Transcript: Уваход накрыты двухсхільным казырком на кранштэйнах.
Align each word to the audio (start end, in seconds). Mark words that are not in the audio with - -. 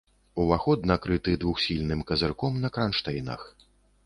Уваход 0.43 0.79
накрыты 0.91 1.35
двухсхільным 1.43 2.01
казырком 2.13 2.59
на 2.65 2.73
кранштэйнах. 2.79 3.41